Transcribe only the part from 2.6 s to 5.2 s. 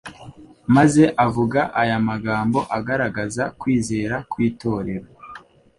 agaragaza kwizera kw'itorero: